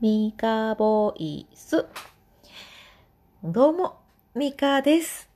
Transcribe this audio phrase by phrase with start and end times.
[0.00, 1.84] ミカボイス。
[3.42, 3.98] どうも、
[4.32, 5.28] ミカです。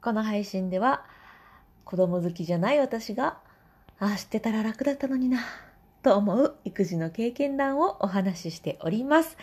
[0.00, 1.04] この配信では、
[1.84, 3.38] 子供好きじゃない私が、
[3.98, 5.40] ああ、知ってたら楽だったのにな、
[6.04, 9.36] と思う育児の経験談をお話ししております。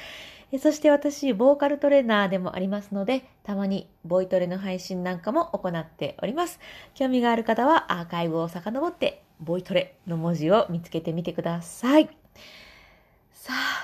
[0.61, 6.61] そして私、ボーカルトレーナーでもありますので、たまにボイトレの配信なんかも行っております。
[6.93, 12.07] 興味がある方はアーカイブを遡って、ボイトレの文字を見つけてみてください。
[13.33, 13.74] さあ、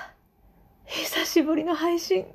[1.32, 2.26] しぶりの配信。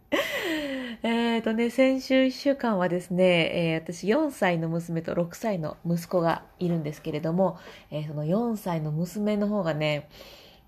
[1.02, 7.58] えっとね、先週1週間はですね、えー私4歳の娘と6歳の息子がいるんですけれども、
[7.90, 10.08] えーその4歳の娘の方がね、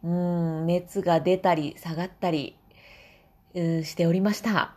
[0.04, 2.58] うん、熱が出たり下がったり、
[3.54, 4.74] うしておりました。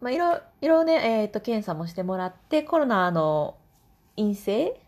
[0.00, 3.56] まあ、いろ、いろね、えっ、と、検査もしてもらって、コロナの
[4.14, 4.80] 陰性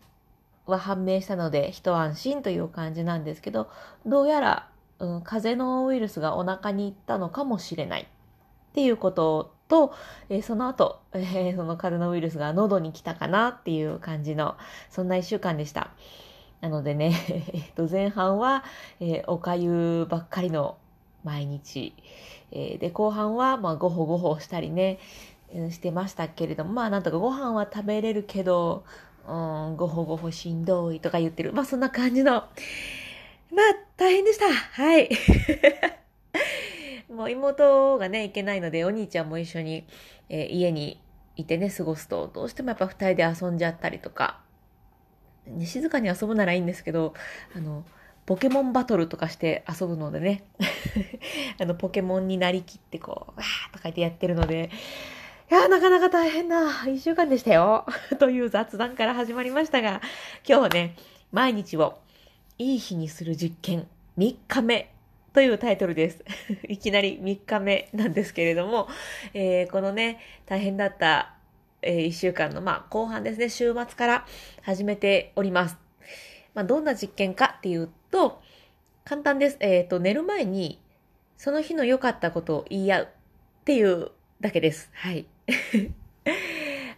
[0.65, 3.69] は判明したので、一安心という感じなんですけど、
[4.05, 4.69] どうやら、
[4.99, 8.05] うん、風邪のウイルスがお腹に行ったのかもしれないっ
[8.73, 9.93] ていうことと、
[10.29, 14.55] えーその後、えーその風邪のウイルスが喉に来たかなっていう感じの、
[14.89, 15.91] そんな一週間でした。
[16.61, 17.13] なのでね、
[17.53, 18.63] えっと前半は、
[18.99, 20.77] えーおかゆばっかりの
[21.23, 21.93] 毎日、
[22.51, 24.99] えーで、後半は、まあ、ごほごほしたりね、
[25.71, 28.83] してましたけれども、まあ、なんとかご飯は食べれるけど、
[29.27, 31.53] うん、ごほごほしんどいとか言ってる。
[31.53, 32.43] まあ、そんな感じの、
[33.51, 34.51] まあ、大変でした。
[34.51, 35.09] はい。
[37.09, 39.85] もう妹がね、行けないので、お兄ちゃんも一緒に、
[40.29, 41.01] えー家に
[41.35, 44.41] いてね、過ごすと、どうしてもやっぱ二人で遊んじゃったりとか、
[45.45, 47.13] ね静かに遊ぶならいいんですけど、
[47.55, 47.85] あの、
[48.25, 50.43] ポケモンバトルとかして遊ぶのでね、
[51.61, 54.69] あの、ポケモンになりきってこう、わーとか言ってやってるので、
[55.49, 57.85] いやー、なかなか大変な一週間でしたよ。
[58.19, 60.01] という雑談から始まりましたが、
[60.45, 60.95] 今日はね、
[61.31, 61.99] 毎日を
[62.59, 64.91] いい日にする実験3日目
[65.31, 66.25] というタイトルです。
[66.67, 68.87] いきなり3日目なんですけれども、
[69.35, 71.35] えーこのね、大変だった、
[71.83, 74.25] え1週間の、まあ、後半ですね、週末から
[74.63, 75.77] 始めております。
[76.55, 78.41] まあ、どんな実験かっていうと、
[79.05, 79.57] 簡単です。
[79.59, 80.81] えっ、と、寝る前に、
[81.37, 84.09] その日の良かったことを言い合うっていう
[84.41, 84.89] だけです。
[84.93, 85.27] はい。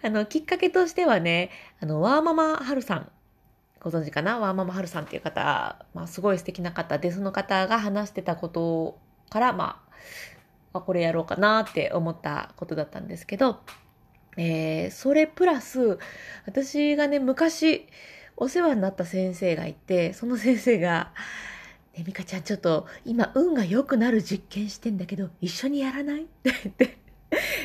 [0.02, 1.50] あの、きっかけとしてはね、
[1.81, 3.12] あの、ワーママハルさん、
[3.82, 4.40] ご存知かな？
[4.40, 6.98] ワーママハルさんっていう方、まあ、すごい素敵な方。
[6.98, 8.98] で、その方が話してたこと
[9.30, 9.82] から、ま
[10.74, 13.60] あ、これやろうかなって思ったことだったんですけど、
[14.38, 15.98] えーそれプラス、
[16.46, 17.88] 私がね、昔、
[18.38, 21.12] お世話になった先生がいて、その先生が、
[21.98, 26.24] ね、ミカちゃんちょっと今運が良くなる実験してんだけど、一緒にやらない？
[26.24, 26.98] って言って、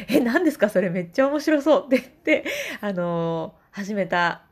[0.08, 0.68] え、何ですか？
[0.68, 2.44] それめっちゃ面白そうって言って、
[2.80, 4.42] あのー始めた、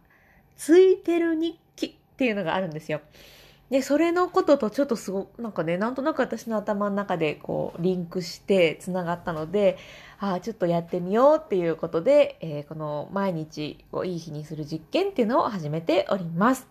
[0.64, 3.00] ついてる日記っていうのがあるんですよ。
[3.68, 9.76] で、それのこととちょっとすごく、なんかね、なんとなく私の頭の中でこう、リンクして繋がったので、
[10.20, 16.68] ああ、ちょっとやってみようっていうことで、えーこの毎日をいい日にする実験っていうのを始めております。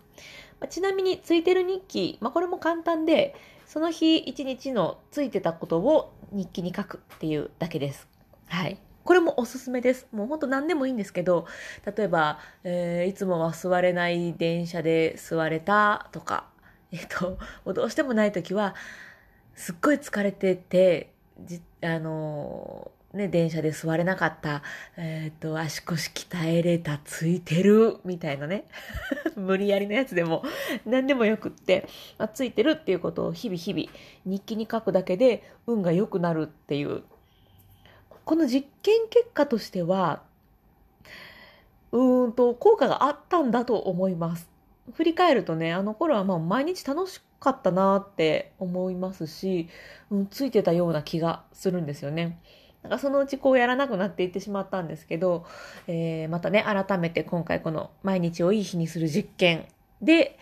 [0.58, 3.34] まあちなみに、ついてる日記、まあ、これも簡単で、
[3.66, 8.08] その日一日のついてたことを日記に書くっていうだけです。
[8.46, 8.78] はい。
[9.04, 10.06] これもおすすめです。
[10.12, 11.46] もうほんと何でもいいんですけど、
[11.96, 16.46] 例えば、えーいつもは座れない電車で座れたとか、
[16.92, 17.38] えっと、
[17.72, 18.74] どうしてもない時は、
[19.54, 24.62] すっごい疲れてて、じあのーね、電車で座れなかった、
[24.96, 28.64] えっ、と、足腰鍛えれた、ついてる、みたいなね。
[29.36, 30.42] 無理やりのやつでも、
[30.86, 31.86] 何でもよくって、
[32.16, 33.86] まあ、ついてるっていうことを日々日々
[34.24, 37.02] 日記に書くだけで運が良くなるっていう。
[38.24, 40.22] この実験結果としては、
[41.92, 44.48] うーんと、効果があったんだと思います。
[44.94, 49.68] 振り返るとね、あの頃はまあ毎日楽しかったなって思いますし、
[50.10, 52.38] うん、ついてたような気がするんですよね。
[52.82, 55.46] なんかそのうちこうやらなくなっていってしまったんですけど、
[55.86, 59.66] えーまたね、改めて今回この毎日をいい日にする実験
[60.00, 60.38] で、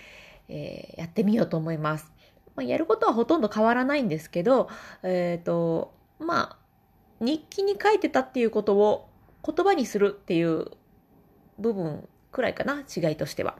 [0.48, 2.10] えーやってみようと思います。
[2.56, 4.68] まあ、やることはほとんど変わらないんですけど、
[5.02, 6.56] えっ、と、まあ、
[7.20, 9.08] 日記に書いてたっていうことを
[9.44, 10.66] 言葉にするっていう
[11.58, 13.56] 部分くらいかな、違いとしては。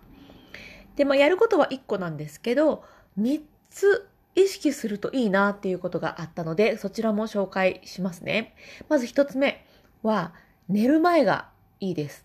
[0.96, 2.84] で、まあ、やることは1個なんですけど、
[3.18, 3.40] 3
[3.70, 8.54] つ意識するといいなっていうことがあったので、そちらも紹介しますね。
[8.88, 9.64] まず1つ目
[10.02, 10.32] は、
[10.68, 11.48] 寝る前が
[11.80, 12.24] いいです。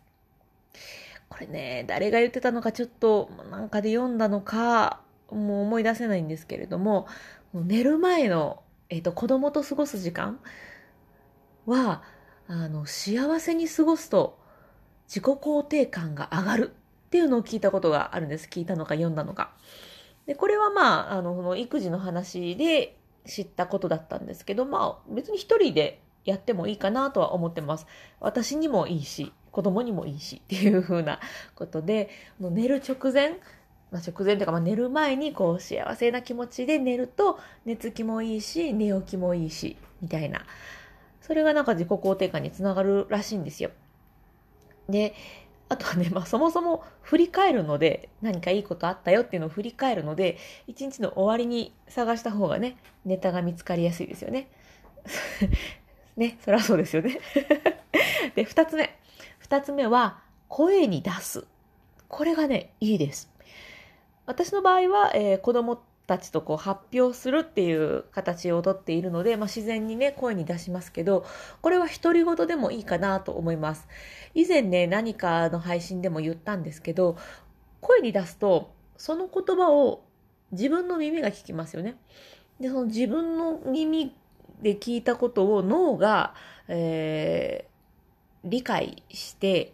[1.29, 5.01] これね、誰が言ってたのかちょっとなんかで読んだのか、
[5.31, 7.07] もう思い出せないんですけれども、
[7.53, 10.39] 寝る前の、えっ、と、子供と過ごす時間
[11.65, 12.03] は、
[12.47, 14.37] あの、幸せに過ごすと
[15.07, 16.71] 自己肯定感が上がる
[17.07, 18.47] っていうのを聞いたことがあるんです。
[18.49, 19.51] 聞いたのか読んだのか。
[20.25, 27.85] で、これはまあ、あの、その育児の話で知ったことだったんですけど、まあ別に一人でやってもいいかなとは思ってます。
[28.19, 31.19] 私にもいいし、子供にもいいしっていう風な
[31.55, 32.09] ことで、
[32.39, 33.39] 寝る直前、
[33.91, 40.43] まあ、直前というか、まあ、寝る前にこう幸せな気持ちで寝ると寝つきもいいし寝起きもいいしみたいな
[41.25, 43.71] それがなんか自己肯定感につながるらしいんですよ。
[44.87, 45.15] で
[45.67, 50.37] あとはね、まあ、そもそも振り返るので何かいいことあったよっていうのを振り返るので
[50.67, 54.47] 一日の終わりに探した方がねネタが見つかりやすいですよね。
[56.15, 57.19] ねそりゃそうですよね。
[58.35, 58.95] で二つ目
[59.39, 61.47] 二つ目は声に出す。
[62.07, 63.31] これがねいいです。
[64.27, 71.25] 私の場合は、えー、子供たちとこう発表するっていう形をとっているので、まあ、自然にね声に出しますけど
[71.61, 73.87] これは独り言でもいいかなと思います。
[74.33, 77.17] 以前ね何かの配信でも言ったんですけど
[77.81, 80.03] 声に出すとその言葉を
[80.51, 81.95] 自分の耳が聞きますよね。
[82.59, 84.15] でその自分の耳
[84.61, 86.33] で聞いたことを脳が、
[86.67, 89.73] えー、理解して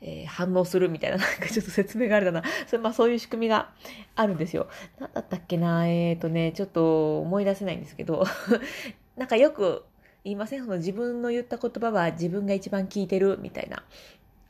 [0.00, 2.42] えー、反応するみたいな、なんかちょっと説明があるだな。
[2.66, 3.70] それまあそういう仕組みが
[4.14, 4.68] あるんですよ。
[4.98, 5.88] なんだったっけな？
[5.88, 8.24] えっ、ー、とね、ちょっと思い出せないんですけど、
[9.16, 9.84] なんかよく
[10.24, 10.64] 言いません？
[10.64, 13.82] その自分の言った言葉は自分が一番聞いてるみたいな、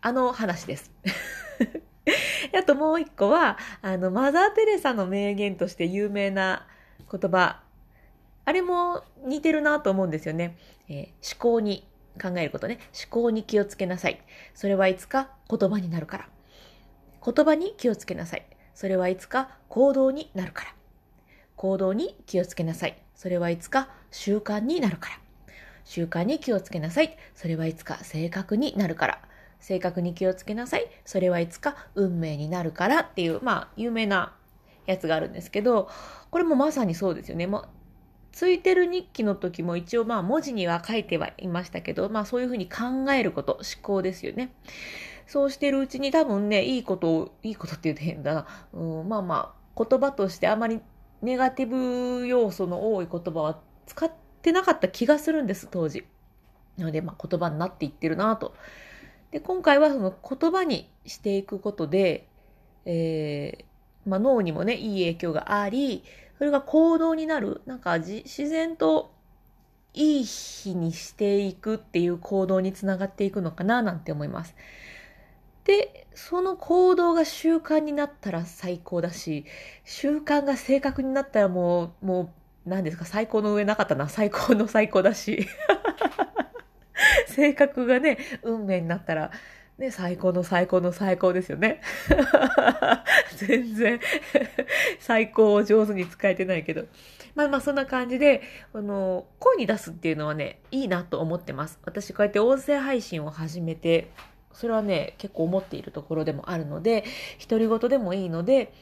[0.00, 0.92] あの話です。
[2.58, 6.66] あともう一個は、あの、マザー・テレサの名言として有名な
[7.10, 7.60] 言葉、
[8.44, 10.56] あれも似てるなと思うんですよね。
[10.88, 11.86] えー、思考に
[12.20, 12.78] 考えることね。
[12.94, 14.20] 思考に気をつけなさい。
[14.54, 16.28] それはいつか言葉になるから。
[17.24, 18.46] 言葉に気をつけなさい。
[18.74, 20.74] それはいつか行動になるから。
[21.56, 22.96] 行動に気をつけなさい。
[23.14, 25.18] それはいつか習慣になるから。
[25.84, 27.16] 習慣に気をつけなさい。
[27.34, 29.20] それはいつか性格になるから。
[29.60, 30.86] 性格に気をつけなさい。
[31.04, 34.34] それはいつか運命になるからっていう、まあ、有名な
[34.86, 35.88] やつがあるんですけど、
[36.30, 37.46] これもまさにそうですよね。
[37.46, 37.66] も
[38.38, 44.52] ついてる日記の時も一応まあ文字には書いてはいましたけど、まあそういうふうに考えること、思考ですよね。
[45.26, 48.46] そうしてるうちに多分ね、いいことを、いいことって言うと変だな。
[48.72, 50.80] うん、まあまあ、言葉としてあまり
[51.20, 54.08] ネガティブ要素の多い言葉は使っ
[54.40, 56.04] てなかった気がするんです、当時。
[56.76, 58.54] なので、まあ言葉になっていってるなと。
[59.32, 62.28] で、今回はその言葉にしていくことで、
[62.84, 66.04] えー、まあ脳にもね、いい影響があり、
[66.38, 69.12] それが行動になる、なんか自然と
[69.92, 74.54] いい日にしていくっていう行動につながっていくのかななんて思います。
[75.64, 79.44] で、その行動が習慣になったら最高だし、
[79.84, 82.32] 習慣が正確になったらもう、も
[82.66, 85.46] う、何ですか、最高の上なかったな、最高の最高だし。
[87.26, 89.30] 性格がね、運命になったら、
[89.78, 91.80] ね、最高の最高の最高ですよね。
[93.36, 94.00] 全然
[94.98, 96.86] 最高を上手に使えてないけど。
[97.36, 98.42] まあまあそんな感じで、
[98.72, 101.78] あの、声に出すっていうのはね、いいなと思ってます。
[101.84, 104.10] 私こうやって音声配信を始めて、
[104.52, 107.04] それはね、結構思っているところでもあるので、
[107.48, 108.72] 独り言でもいいので、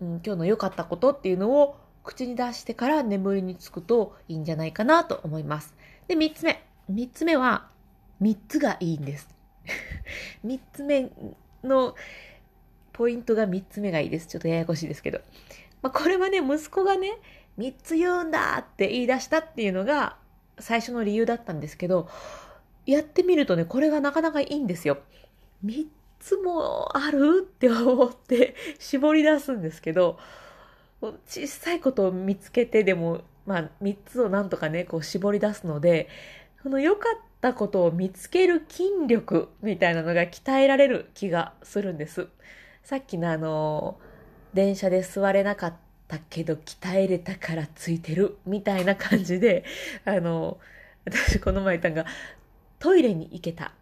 [0.00, 5.76] うん、今日の良かったことっていうのを口に出してから眠りにつくといいんじゃないかなと思います。
[6.08, 6.64] で、三つ目。
[6.88, 7.68] 三つ目は、
[8.18, 9.31] 三つがいいんです。
[10.44, 11.10] 3つ目
[11.64, 11.94] の
[12.92, 14.26] ポイントが3つ目がいいです。
[14.26, 15.20] ちょっとややこしいですけど。
[15.82, 17.18] まあ、これはね、息子がね、
[17.58, 20.16] 3つ言うんだって言い出したっていうのが
[20.58, 22.08] 最初の理由だったんですけど、
[22.86, 24.98] やってみるとね、これがなかなかいいんですよ。
[25.64, 25.86] 3
[26.18, 30.18] つもあるって思って絞り出すんですけど、
[31.26, 36.08] 小さいことを見つけてでも、まあ3つをなんとかね、こう絞り出すので、
[36.62, 42.28] この良かったことを見つける筋力みたいなのが鍛えられる気がするんです。
[42.84, 43.98] さっきのあの、
[44.54, 45.74] 電車で座れなかっ
[46.06, 49.64] たけど鍛えれたからついてるみたいな感じで、
[50.06, 50.58] あの、
[51.04, 52.06] 私この前言ったのが、
[52.78, 53.74] トイレに行けた。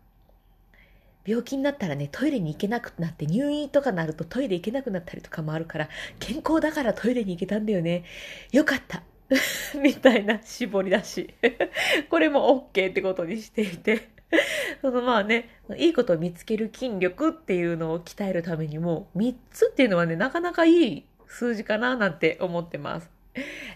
[1.26, 8.04] 病気になったらね、トイレに行けなくなって入院とかなるとトイレ行けなくなったりとかもあるから、健康だからトイレに行けたんだよね。
[8.52, 9.02] よかった。
[9.80, 11.34] みたいな絞り出し。
[12.10, 14.08] これも OK ってことにしていて。
[14.80, 23.10] そのまあね、いいことを見つける筋力っていうのを鍛えるためにも、3つっていうのはね、なかなかいい数字かななんて思ってます。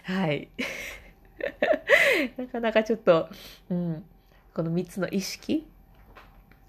[0.03, 0.49] はい。
[2.37, 3.29] なかなかちょっと、
[3.69, 4.05] うん、
[4.53, 5.67] この3つの意識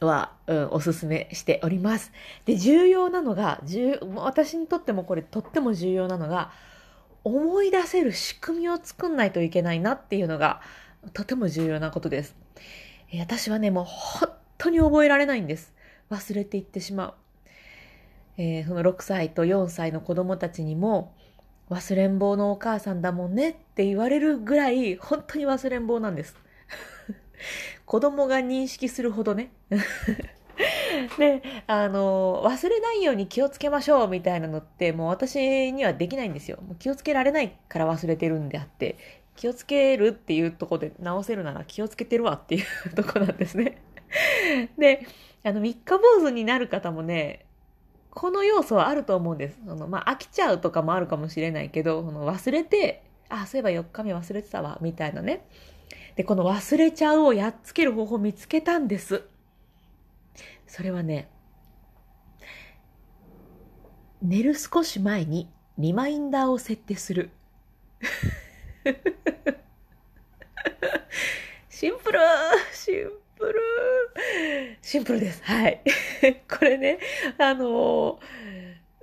[0.00, 2.12] は、うん、おすすめしております。
[2.44, 3.62] で、重要なのが、
[4.16, 6.50] 私にとってもこれとっても重要なのが、
[7.26, 10.60] 思い出せる仕組みを作んないといけないなっていうのが
[11.12, 12.36] とても重要なことです。
[13.18, 15.74] 私はね、もう本当に覚えられないんです。
[16.08, 17.14] 忘れていってしまう。
[18.38, 21.16] えー、その6歳と4歳の子供たちにも、
[21.68, 26.36] 忘れん坊のお母さんだもんねって言われるぐらい本当に忘れん坊なんです。
[27.86, 29.50] 子供が認識するほどね。
[31.18, 36.58] で、あの、忘れないように気をつけましょうみたいなのって、もう私にはできないんですよ。
[36.66, 38.96] もう気をつけられないから忘れてるんであって、
[39.36, 43.82] 気をつけるっていうとこで直せるなら気をつけてるわっていうとこなんですね。
[44.78, 45.06] で、
[45.44, 47.44] あの、三日坊主になる方もね、
[48.10, 49.58] この要素はあると思うんです。
[49.68, 55.44] あの、まあ、飽きちゃうとかもあるかもしれないけど、の忘れて、あ、そういえば4日目忘れてたわ、みたいなね。
[56.16, 59.24] で、この忘れちゃうをやっつける方法を見つけたんです。
[60.66, 61.28] それはね、
[64.22, 67.30] 寝る少し前にリマインダーを設定する。
[71.68, 72.18] シンプル
[72.72, 73.54] シンプル
[74.80, 75.42] シンプルです。
[75.44, 75.82] はい。
[76.48, 76.98] これね、
[77.38, 78.18] あの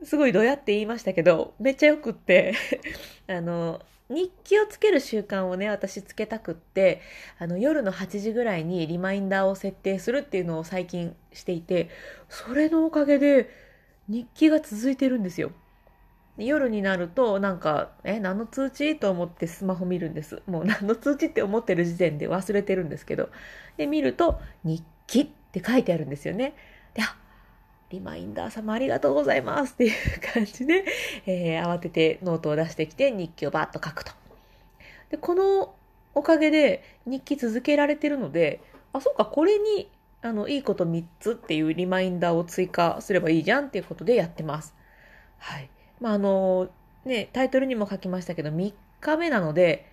[0.01, 2.53] ー、すごいどうやって言いましたけど、めっちゃよくって
[3.27, 7.01] あのー日記をつける習慣をね、私つけたくって、
[7.39, 11.89] あの、夜の8時ぐらいにリマインダーを設定するっていうのを最近していて、
[12.29, 13.49] それのおかげで
[14.07, 15.51] 日記が続いてるんですよ。
[16.37, 18.97] 夜になると、なんか、え、何の通知？
[18.97, 20.41] と思ってスマホ見るんです。
[20.47, 23.29] もう 何の通知って思ってる時点で忘れてるんですけど。
[23.77, 26.55] で、見ると、日記って書いてあるんですよね。
[26.95, 27.15] で、あ、
[27.93, 29.93] リマインダー様ありがとうございますっていう
[30.33, 30.83] 感じで、
[31.27, 34.11] えー、慌ててノートを出してきて日記をバーッと書くと。
[35.11, 35.75] で、この
[36.15, 38.61] おかげで日記続けられてるので、
[38.93, 39.91] あ、そうか、これに、
[40.23, 44.73] あの、いいこと3つっていうリマインダーを追加すればいいじゃんっていうことでやってます。
[45.37, 45.69] はい。
[46.01, 46.69] まあ、あの、
[47.05, 49.85] ね、タイトルにも書きましたけど、3日目なので、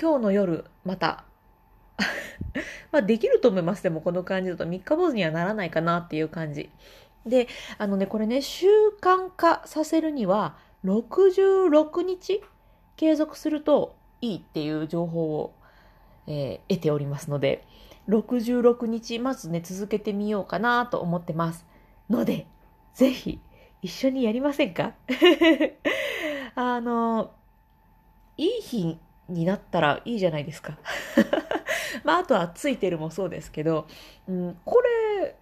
[0.00, 1.24] 今日の夜、また
[2.92, 3.82] まあできると思います。
[3.82, 6.70] でもこの感じだと三日坊主にはならないかなっていう感じ。
[7.26, 7.48] で、
[7.78, 8.66] あのね、これね、習
[9.00, 12.42] 慣化させるには66日
[12.96, 15.54] 継続するといいっていう情報を、
[16.26, 17.64] えー、得ておりますので、
[18.08, 21.66] 66日まずね、続けてみようかなと思ってます。
[22.10, 22.46] ので、
[22.92, 23.40] ぜひ
[23.82, 24.92] 一緒にやりませんか？
[26.54, 27.32] あの、
[28.36, 28.98] いい日
[29.28, 30.78] になったらいいじゃないですか。
[32.02, 33.86] まあ、あとはついてるもそうですけど、
[34.28, 35.36] うん、これ、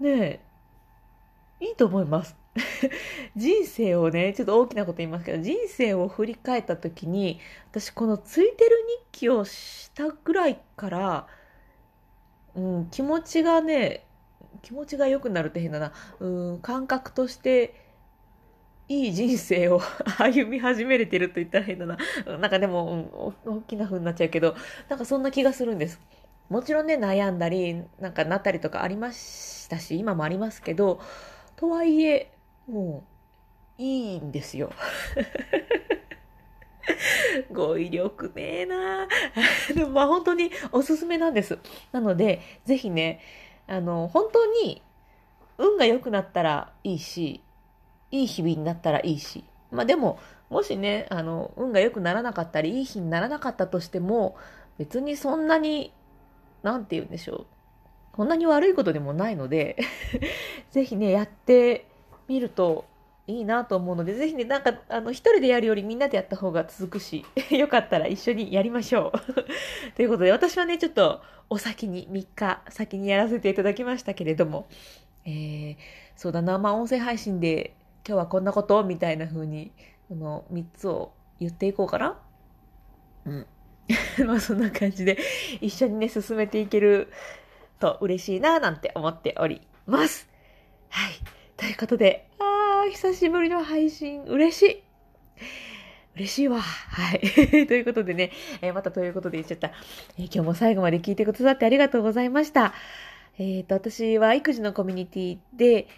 [0.00, 0.40] ね
[1.60, 2.36] いいと思います。
[3.36, 8.76] 人生をね、ちょっと大きなこと言いますけど、人生を振り返った時に、私このついてる
[9.12, 11.26] 日記をしたぐらいから、
[12.54, 14.06] うん、気持ちがね、
[14.62, 17.74] 気持ちが良くなるって変だな、うん、感覚として、
[18.88, 19.80] いい人生を
[20.18, 21.98] 歩み始めれてると言ったら変だな。
[22.40, 24.54] なんかでも、うん、大きな風になっちゃうけど、
[24.88, 26.00] なんかそんな気がするんです。
[26.48, 31.00] もちろんね、悩んだり、なんかなったりとかありましたし、今もありますけど、
[31.56, 32.32] とはいえ、
[32.66, 33.04] も
[33.78, 34.72] う、いいんですよ。
[37.52, 39.06] 語彙力ねえな
[39.74, 41.58] でもまあ本当におすすめなんです。
[41.92, 43.20] なので、ぜひね、
[43.66, 44.80] あの、本当に
[45.58, 47.42] 運が良くなったらいいし、
[48.10, 49.44] いい日々になったらいいし。
[49.70, 50.18] まあでも、
[50.50, 54.36] もしね、あの、運が良くならなかったり、いい日にならなかったとしても、
[54.78, 55.92] 別にそんなに、
[56.62, 57.46] なんて言うんでしょう。
[58.12, 59.76] こんなに悪いことでもないので
[60.72, 61.86] ぜひね、やって
[62.26, 62.84] みると
[63.28, 69.18] いいなと思うので、ぜひね、なんか、あの、一人でやるよりみんなでやった方が続くし、 よかったら一緒にやりましょう
[69.94, 74.66] ということで、私はね、ちょっとお先に3日先にやらせていただきましたけれども、
[75.24, 75.76] えー、
[76.16, 77.76] そうだな、まあ、音声配信で
[78.08, 79.70] 今日はこんなことみたいな風に、
[80.08, 82.18] この3つを言っていこうかな？
[83.26, 83.46] うん。
[84.26, 85.18] まあそんな感じで
[85.60, 87.12] 一緒にね、進めていける
[87.78, 90.26] と嬉しいななんて思っております。
[90.88, 91.12] はい。
[91.58, 94.82] ということで、あー、久しぶりの配信、嬉しい。
[96.16, 96.62] 嬉しいわ。
[96.62, 97.20] はい。
[97.68, 99.72] ということでね、えー、またということで言っちゃった、
[100.16, 102.72] えー、今日も最後まで聞いてくださってありがとうございました。
[103.38, 105.88] えっ、ー、と、私は育児のコミュニティで、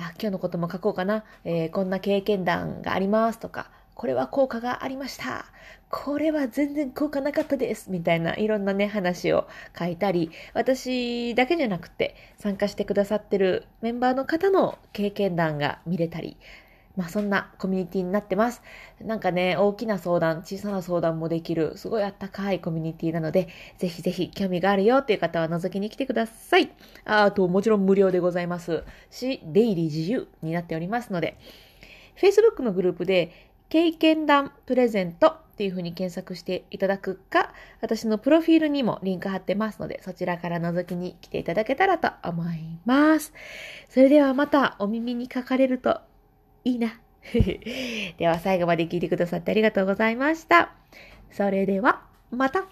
[0.00, 5.44] あ今日のことも書こうかな、えー、こんな経験談がありますとか、これは効果がありました。
[5.90, 7.90] これは全然効果なかったです。
[7.90, 9.46] みたいないろんなね、話を
[9.78, 16.38] 書いたり、私だけじゃなくて参加してくださってるメンバーの方の経験談が見れたり、
[17.00, 18.60] まあそんなコミュニティになってます。
[19.00, 26.70] なんかね、大きな相談、小さな相談もできる、すごいあったかいコミュニティなので、ぜひぜひ興味があるよっていう方は覗きに来てください。
[27.06, 31.38] あと、もちろん無料でございますし、出入り自由になっておりますので、
[32.20, 33.32] Facebook のグループで、
[33.70, 43.32] 経験談プレゼントっていう風に検索していただくか、私のプロフィールにもリンク貼ってますので、そちらから覗きに来ていただけたらと思います。
[43.88, 46.00] それではまたお耳にかかれると
[46.64, 47.00] いいな。
[47.32, 50.72] では最後まで聞いてくださってありがとうございました。
[51.30, 52.66] それでは、また